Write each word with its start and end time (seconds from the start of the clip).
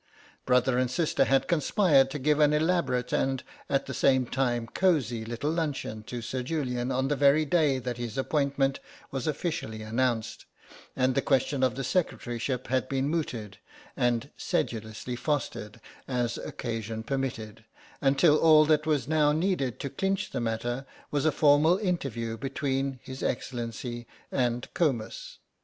Brother 0.47 0.79
and 0.79 0.89
sister 0.89 1.25
had 1.25 1.47
conspired 1.47 2.09
to 2.09 2.17
give 2.17 2.39
an 2.39 2.53
elaborate 2.53 3.13
and 3.13 3.43
at 3.69 3.85
the 3.85 3.93
same 3.93 4.25
time 4.25 4.65
cosy 4.65 5.23
little 5.23 5.51
luncheon 5.51 6.01
to 6.05 6.23
Sir 6.23 6.41
Julian 6.41 6.91
on 6.91 7.07
the 7.07 7.15
very 7.15 7.45
day 7.45 7.77
that 7.77 7.97
his 7.99 8.17
appointment 8.17 8.79
was 9.11 9.27
officially 9.27 9.83
announced, 9.83 10.45
and 10.95 11.13
the 11.13 11.21
question 11.21 11.61
of 11.61 11.75
the 11.75 11.83
secretaryship 11.83 12.65
had 12.69 12.89
been 12.89 13.09
mooted 13.09 13.59
and 13.95 14.31
sedulously 14.35 15.15
fostered 15.15 15.79
as 16.07 16.39
occasion 16.39 17.03
permitted, 17.03 17.63
until 18.01 18.37
all 18.39 18.65
that 18.65 18.87
was 18.87 19.07
now 19.07 19.31
needed 19.31 19.79
to 19.81 19.89
clinch 19.91 20.31
the 20.31 20.41
matter 20.41 20.87
was 21.11 21.25
a 21.25 21.31
formal 21.31 21.77
interview 21.77 22.39
between 22.39 22.99
His 23.03 23.21
Excellency 23.21 24.07
and 24.31 24.67
Comus. 24.73 25.37